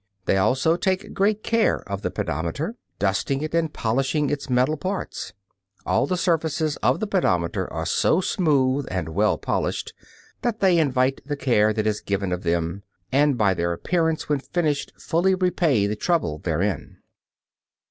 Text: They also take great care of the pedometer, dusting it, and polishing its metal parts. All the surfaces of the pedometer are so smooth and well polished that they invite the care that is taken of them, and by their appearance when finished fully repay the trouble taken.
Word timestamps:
They 0.25 0.37
also 0.37 0.77
take 0.77 1.13
great 1.13 1.43
care 1.43 1.87
of 1.87 2.01
the 2.01 2.09
pedometer, 2.09 2.75
dusting 2.97 3.43
it, 3.43 3.53
and 3.53 3.71
polishing 3.71 4.31
its 4.31 4.49
metal 4.49 4.75
parts. 4.75 5.33
All 5.85 6.07
the 6.07 6.17
surfaces 6.17 6.75
of 6.77 6.99
the 6.99 7.05
pedometer 7.05 7.71
are 7.71 7.85
so 7.85 8.19
smooth 8.19 8.87
and 8.89 9.09
well 9.09 9.37
polished 9.37 9.93
that 10.41 10.59
they 10.59 10.79
invite 10.79 11.21
the 11.27 11.37
care 11.37 11.71
that 11.73 11.85
is 11.85 12.01
taken 12.01 12.31
of 12.31 12.41
them, 12.41 12.81
and 13.11 13.37
by 13.37 13.53
their 13.53 13.73
appearance 13.73 14.27
when 14.27 14.39
finished 14.39 14.91
fully 14.97 15.35
repay 15.35 15.85
the 15.85 15.95
trouble 15.95 16.39
taken. 16.39 16.97